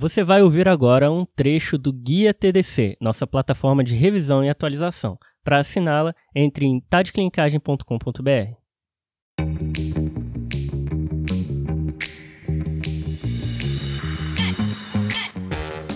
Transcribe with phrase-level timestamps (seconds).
[0.00, 5.18] Você vai ouvir agora um trecho do Guia TDC, nossa plataforma de revisão e atualização.
[5.44, 8.54] Para assiná-la, entre em tadeclinicagem.com.br.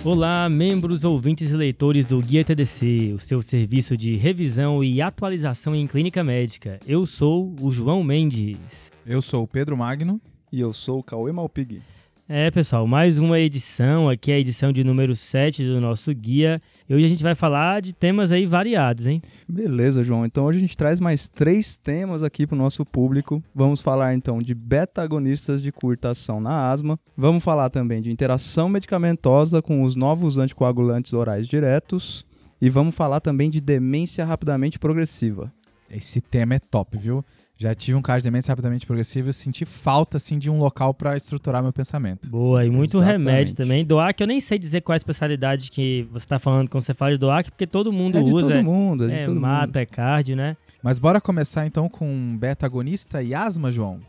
[0.05, 5.75] Olá, membros, ouvintes e leitores do Guia TDC, o seu serviço de revisão e atualização
[5.75, 6.79] em clínica médica.
[6.87, 8.59] Eu sou o João Mendes.
[9.07, 10.21] Eu sou o Pedro Magno.
[10.53, 11.81] E eu sou o Cauê Malpig.
[12.27, 16.59] É, pessoal, mais uma edição, aqui é a edição de número 7 do nosso guia.
[16.89, 19.21] E hoje a gente vai falar de temas aí variados, hein?
[19.47, 20.25] Beleza, João.
[20.25, 23.45] Então hoje a gente traz mais três temas aqui para o nosso público.
[23.55, 26.99] Vamos falar então de beta-agonistas de curta ação na asma.
[27.15, 32.25] Vamos falar também de interação medicamentosa com os novos anticoagulantes orais diretos.
[32.59, 35.53] E vamos falar também de demência rapidamente progressiva.
[35.91, 37.23] Esse tema é top, viu?
[37.57, 40.93] Já tive um caso de demência rapidamente progressiva e senti falta assim de um local
[40.93, 42.29] para estruturar meu pensamento.
[42.29, 43.27] Boa, e muito Exatamente.
[43.27, 43.85] remédio também.
[43.85, 46.93] DOAC, eu nem sei dizer qual é a especialidade que você está falando quando você
[46.93, 48.55] fala de DOAC, porque todo mundo é de usa.
[48.55, 49.77] Todo mundo, é de é, todo mata, mundo.
[49.77, 50.57] é cardio, né?
[50.83, 54.01] Mas bora começar então com beta-agonista e asma, João?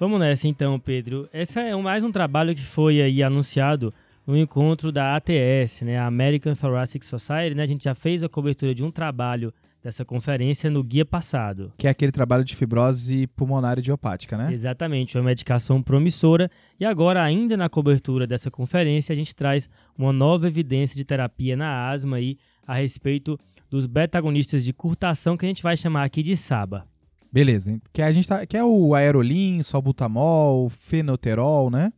[0.00, 1.28] Vamos nessa então, Pedro.
[1.32, 3.92] Esse é mais um trabalho que foi aí anunciado
[4.26, 7.62] no encontro da ATS, né, a American Thoracic Society, né?
[7.62, 11.70] A gente já fez a cobertura de um trabalho dessa conferência no guia passado.
[11.76, 14.50] Que é aquele trabalho de fibrose pulmonar idiopática, né?
[14.50, 16.50] Exatamente, uma medicação promissora.
[16.80, 21.54] E agora, ainda na cobertura dessa conferência, a gente traz uma nova evidência de terapia
[21.54, 23.38] na asma aí a respeito
[23.68, 26.86] dos beta-agonistas de curtação que a gente vai chamar aqui de SABA.
[27.30, 31.92] Beleza, que a gente tá, que é o aerolin, salbutamol, fenoterol, né?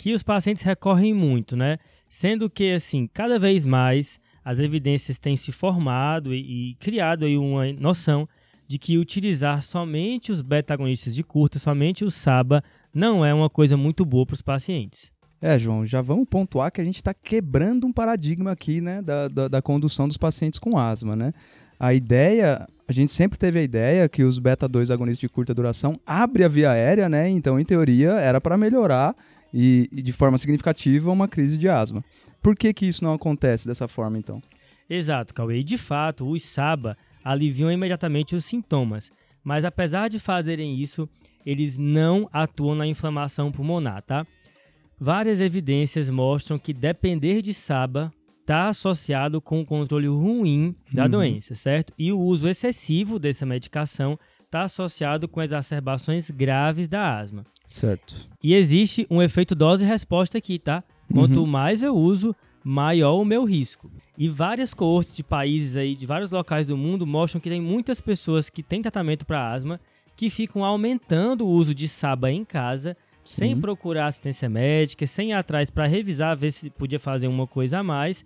[0.00, 1.76] Que os pacientes recorrem muito, né?
[2.08, 7.36] Sendo que assim, cada vez mais as evidências têm se formado e, e criado aí
[7.36, 8.26] uma noção
[8.66, 13.76] de que utilizar somente os beta-agonistas de curta, somente o SABA, não é uma coisa
[13.76, 15.12] muito boa para os pacientes.
[15.38, 19.28] É, João, já vamos pontuar que a gente está quebrando um paradigma aqui, né, da,
[19.28, 21.34] da, da, condução dos pacientes com asma, né?
[21.78, 26.00] A ideia, a gente sempre teve a ideia que os beta-2 agonistas de curta duração
[26.06, 27.28] abrem a via aérea, né?
[27.28, 29.14] Então, em teoria, era para melhorar
[29.52, 32.04] e, e, de forma significativa uma crise de asma.
[32.42, 34.42] Por que, que isso não acontece dessa forma, então?
[34.88, 35.58] Exato, Cauê.
[35.58, 39.12] E de fato, os SABA aliviam imediatamente os sintomas,
[39.44, 41.08] mas apesar de fazerem isso,
[41.44, 44.26] eles não atuam na inflamação pulmonar, tá?
[44.98, 51.10] Várias evidências mostram que depender de SABA está associado com o controle ruim da uhum.
[51.10, 51.94] doença, certo?
[51.98, 54.18] E o uso excessivo dessa medicação
[54.50, 57.44] está associado com exacerbações graves da asma.
[57.68, 58.28] Certo.
[58.42, 60.82] E existe um efeito dose-resposta aqui, tá?
[61.12, 61.46] Quanto uhum.
[61.46, 62.34] mais eu uso,
[62.64, 63.88] maior o meu risco.
[64.18, 68.00] E várias coortes de países aí, de vários locais do mundo, mostram que tem muitas
[68.00, 69.80] pessoas que têm tratamento para asma
[70.16, 73.36] que ficam aumentando o uso de SABA em casa, Sim.
[73.36, 77.78] sem procurar assistência médica, sem ir atrás para revisar, ver se podia fazer uma coisa
[77.78, 78.24] a mais.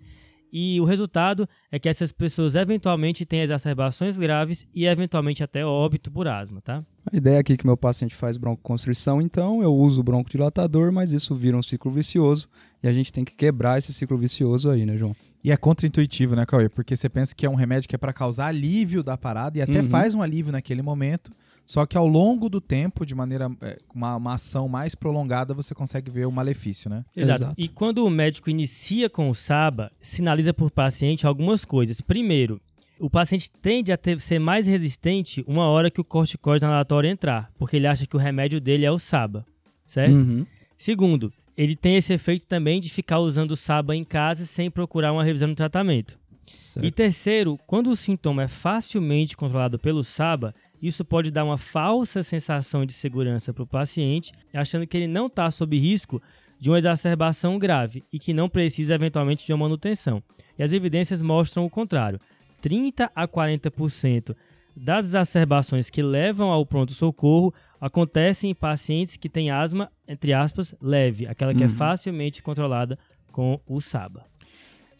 [0.51, 6.11] E o resultado é que essas pessoas eventualmente têm exacerbações graves e eventualmente até óbito
[6.11, 6.83] por asma, tá?
[7.11, 11.11] A ideia aqui é que meu paciente faz broncoconstrição, então eu uso o broncodilatador, mas
[11.11, 12.47] isso vira um ciclo vicioso
[12.81, 15.15] e a gente tem que quebrar esse ciclo vicioso aí, né, João?
[15.43, 16.67] E é contraintuitivo, né, Cauê?
[16.67, 19.61] Porque você pensa que é um remédio que é para causar alívio da parada e
[19.61, 19.89] até uhum.
[19.89, 21.31] faz um alívio naquele momento,
[21.65, 25.73] só que ao longo do tempo, de maneira é, uma, uma ação mais prolongada, você
[25.73, 27.03] consegue ver o malefício, né?
[27.15, 27.41] Exato.
[27.41, 27.55] Exato.
[27.57, 32.01] E quando o médico inicia com o SABA, sinaliza para o paciente algumas coisas.
[32.01, 32.61] Primeiro,
[32.99, 37.51] o paciente tende a ter, ser mais resistente uma hora que o corticoide inalatório entrar,
[37.57, 39.45] porque ele acha que o remédio dele é o SABA,
[39.87, 40.13] certo?
[40.13, 40.45] Uhum.
[40.77, 45.11] Segundo, ele tem esse efeito também de ficar usando o SABA em casa sem procurar
[45.11, 46.17] uma revisão do tratamento.
[46.45, 46.85] Certo.
[46.85, 52.21] E terceiro, quando o sintoma é facilmente controlado pelo SABA, isso pode dar uma falsa
[52.23, 56.21] sensação de segurança para o paciente, achando que ele não está sob risco
[56.59, 60.23] de uma exacerbação grave e que não precisa eventualmente de uma manutenção.
[60.57, 62.19] E as evidências mostram o contrário.
[62.61, 64.35] 30 a 40%
[64.75, 71.27] das exacerbações que levam ao pronto-socorro acontecem em pacientes que têm asma, entre aspas, leve,
[71.27, 71.71] aquela que é uhum.
[71.71, 72.97] é facilmente controlada
[73.31, 74.25] com o SABA.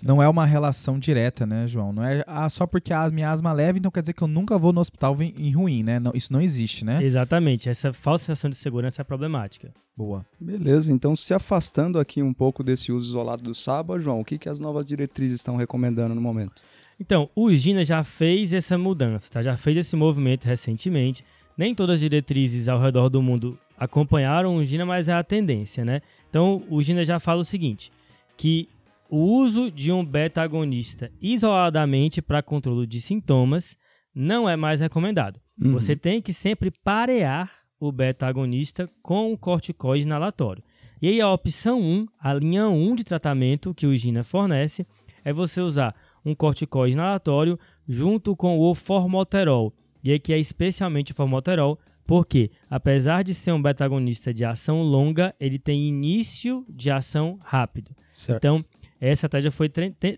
[0.03, 1.93] Não é uma relação direta, né, João?
[1.93, 4.27] Não é ah, só porque a minha asma é leve, então quer dizer que eu
[4.27, 5.99] nunca vou no hospital em ruim, né?
[5.99, 7.03] Não, isso não existe, né?
[7.03, 7.69] Exatamente.
[7.69, 9.73] Essa falsa sensação de segurança é problemática.
[9.95, 10.25] Boa.
[10.39, 14.37] Beleza, então se afastando aqui um pouco desse uso isolado do SABA, João, o que,
[14.37, 16.61] que as novas diretrizes estão recomendando no momento?
[16.99, 19.41] Então, o GINA já fez essa mudança, tá?
[19.41, 21.25] já fez esse movimento recentemente.
[21.57, 25.83] Nem todas as diretrizes ao redor do mundo acompanharam o GINA, mas é a tendência,
[25.83, 26.01] né?
[26.29, 27.91] Então, o GINA já fala o seguinte,
[28.37, 28.67] que
[29.09, 33.77] o uso de um beta-agonista isoladamente para controle de sintomas
[34.13, 35.39] não é mais recomendado.
[35.61, 35.73] Uhum.
[35.73, 40.63] Você tem que sempre parear o beta-agonista com o corticoide inalatório.
[41.01, 44.87] E aí a opção 1, a linha 1 de tratamento que o Gina fornece,
[45.23, 49.73] é você usar um corticoide inalatório junto com o formoterol.
[50.03, 55.35] E aqui é especialmente o formoterol, porque apesar de ser um beta-agonista de ação longa,
[55.39, 57.91] ele tem início de ação rápido.
[58.11, 58.37] Certo.
[58.37, 58.65] Então,
[58.99, 59.69] essa estratégia foi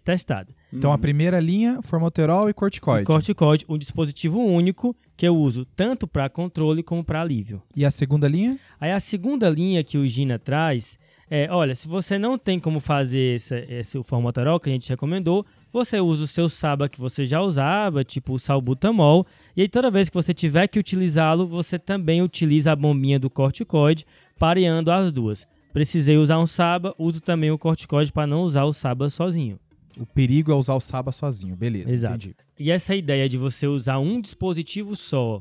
[0.04, 0.54] testada.
[0.72, 3.04] Então a primeira linha, formoterol e corticoide.
[3.04, 7.62] O corticoide, um dispositivo único que eu uso tanto para controle como para alívio.
[7.76, 8.60] E a segunda linha?
[8.80, 10.98] Aí a segunda linha que o Gina traz
[11.30, 15.46] é, olha, se você não tem como fazer esse, esse formoterol que a gente recomendou,
[15.74, 19.92] você usa o seu SABA que você já usava, tipo o salbutamol, e aí toda
[19.92, 24.06] vez que você tiver que utilizá-lo, você também utiliza a bombinha do corticoide,
[24.40, 25.46] pareando as duas.
[25.78, 29.60] Precisei usar um SABA, uso também o corticoide para não usar o SABA sozinho.
[30.00, 31.94] O perigo é usar o SABA sozinho, beleza.
[31.94, 32.16] Exato.
[32.16, 32.36] Entendi.
[32.58, 35.40] E essa ideia de você usar um dispositivo só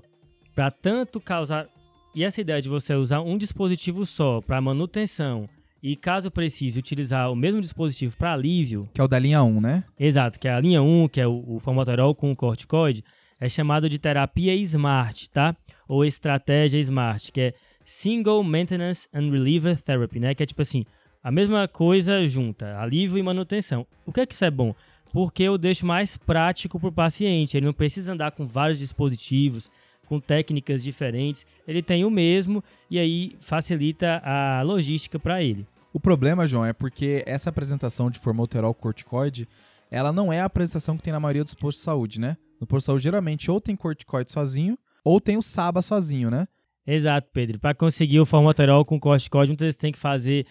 [0.55, 1.67] para tanto causar.
[2.15, 5.49] E essa ideia de você usar um dispositivo só para manutenção
[5.83, 8.91] e caso precise utilizar o mesmo dispositivo para alívio.
[8.93, 9.85] Que é o da linha 1, né?
[9.99, 13.03] Exato, que é a linha 1, que é o, o formoterol com o corticoide,
[13.41, 15.57] é chamado de terapia SMART, tá?
[15.89, 17.55] Ou estratégia SMART, que é
[17.87, 20.35] Single Maintenance and Reliever Therapy, né?
[20.35, 20.85] Que é tipo assim,
[21.23, 23.87] a mesma coisa junta, alívio e manutenção.
[24.05, 24.75] O que é que isso é bom?
[25.13, 27.57] Porque eu deixo mais prático para o paciente.
[27.57, 29.71] Ele não precisa andar com vários dispositivos,
[30.07, 31.47] com técnicas diferentes.
[31.67, 35.67] Ele tem o mesmo e aí facilita a logística para ele.
[35.93, 39.49] O problema, João, é porque essa apresentação de formoterol corticoide,
[39.91, 42.37] ela não é a apresentação que tem na maioria dos postos de saúde, né?
[42.61, 46.47] No posto de saúde, geralmente, ou tem corticoide sozinho, ou tem o SABA sozinho, né?
[46.87, 47.59] Exato, Pedro.
[47.59, 50.47] Para conseguir o formoterol com corticoide, muitas vezes tem que fazer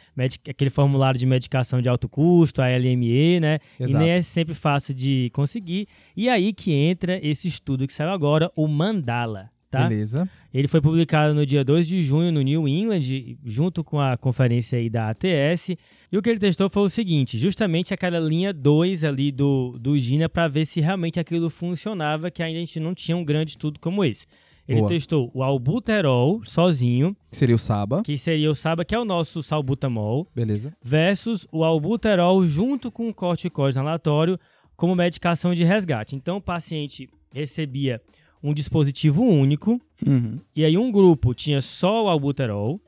[0.49, 3.59] aquele formulário de medicação de alto custo, a LME, né?
[3.79, 4.03] Exato.
[4.03, 5.87] E nem é sempre fácil de conseguir.
[6.15, 9.87] E aí que entra esse estudo que saiu agora, o Mandala, tá?
[9.87, 10.29] Beleza.
[10.53, 14.77] Ele foi publicado no dia 2 de junho no New England, junto com a conferência
[14.77, 15.69] aí da ATS.
[16.11, 19.97] E o que ele testou foi o seguinte, justamente aquela linha 2 ali do, do
[19.97, 23.51] Gina para ver se realmente aquilo funcionava, que ainda a gente não tinha um grande
[23.51, 24.25] estudo como esse.
[24.67, 24.89] Ele Boa.
[24.89, 28.01] testou o albuterol sozinho, Que seria o SABA.
[28.03, 30.73] que seria o SABA, que é o nosso salbutamol, Beleza.
[30.81, 34.39] versus o albuterol junto com o corticoide inalatório
[34.75, 36.15] como medicação de resgate.
[36.15, 38.01] Então o paciente recebia
[38.41, 40.39] um dispositivo único, Uhum.
[40.55, 42.79] e aí um grupo tinha só o albuterol,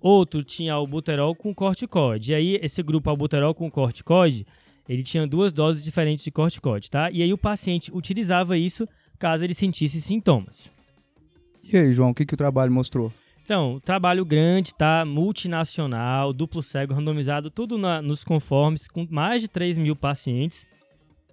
[0.00, 2.32] outro tinha albuterol com corticoide.
[2.32, 4.44] E aí esse grupo albuterol com corticoide,
[4.88, 7.10] ele tinha duas doses diferentes de corticoide, tá?
[7.10, 8.86] E aí o paciente utilizava isso
[9.18, 10.70] caso ele sentisse sintomas.
[11.72, 13.12] E aí, João, o que, que o trabalho mostrou?
[13.42, 15.04] Então, trabalho grande, tá?
[15.04, 20.64] Multinacional, duplo cego, randomizado, tudo na- nos conformes, com mais de 3 mil pacientes.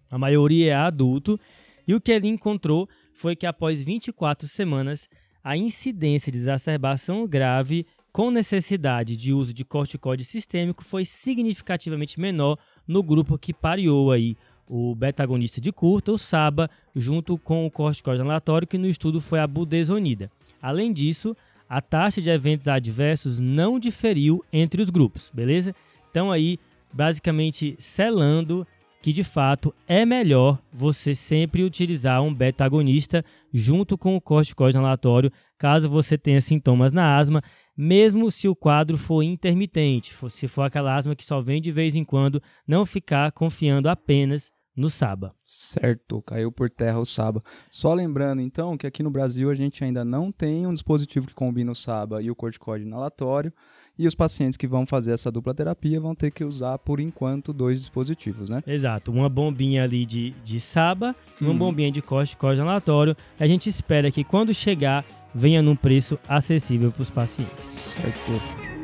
[0.10, 1.40] A maioria é adulto.
[1.88, 5.08] E o que ele encontrou foi que após 24 semanas,
[5.44, 12.58] a incidência de exacerbação grave com necessidade de uso de corticoide sistêmico foi significativamente menor
[12.88, 14.36] no grupo que pareou aí
[14.68, 19.40] o beta-agonista de curta, o SABA, junto com o corticoide aleatório, que no estudo foi
[19.40, 20.30] a budesonida.
[20.62, 21.36] Além disso,
[21.70, 25.76] a taxa de eventos adversos não diferiu entre os grupos, beleza?
[26.10, 26.60] Então aí,
[26.94, 28.66] basicamente selando
[29.02, 33.24] que de fato é melhor você sempre utilizar um beta-agonista
[33.54, 37.42] junto com o corticoide inalatório, caso você tenha sintomas na asma,
[37.76, 41.96] mesmo se o quadro for intermitente, se for aquela asma que só vem de vez
[41.96, 45.34] em quando, não ficar confiando apenas no SABA.
[45.48, 47.42] Certo, caiu por terra o SABA.
[47.70, 51.34] Só lembrando, então, que aqui no Brasil a gente ainda não tem um dispositivo que
[51.34, 53.52] combina o SABA e o corticoide inalatório,
[54.00, 57.52] e os pacientes que vão fazer essa dupla terapia vão ter que usar, por enquanto,
[57.52, 58.62] dois dispositivos, né?
[58.68, 61.58] Exato, uma bombinha ali de, de SABA e uma Uhum.
[61.58, 63.18] bombinha de corticoide inalatório.
[63.40, 65.04] A gente espera que quando chegar,
[65.34, 67.64] venha num preço acessível para os pacientes.
[67.66, 68.77] Certo.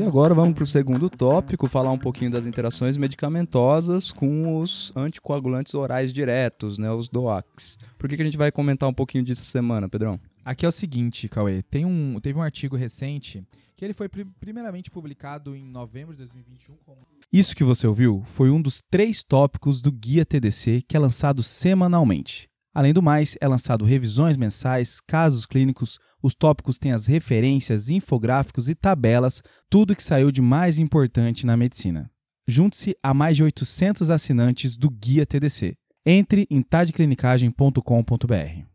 [0.00, 4.92] E agora vamos para o segundo tópico, falar um pouquinho das interações medicamentosas com os
[4.96, 7.78] anticoagulantes orais diretos, né, os DOACs.
[7.98, 10.18] Por que, que a gente vai comentar um pouquinho disso semana, Pedrão?
[10.44, 11.60] Aqui é o seguinte, Cauê.
[11.62, 13.44] Tem um, teve um artigo recente
[13.76, 16.76] que ele foi pri- primeiramente publicado em novembro de 2021.
[16.86, 16.98] como-
[17.32, 21.42] Isso que você ouviu foi um dos três tópicos do Guia TDC que é lançado
[21.42, 22.48] semanalmente.
[22.74, 28.68] Além do mais, é lançado revisões mensais, casos clínicos, os tópicos têm as referências, infográficos
[28.68, 32.10] e tabelas, tudo que saiu de mais importante na medicina.
[32.46, 35.74] Junte-se a mais de 800 assinantes do Guia TDC.
[36.04, 38.69] Entre em tadclinicagem.com.br.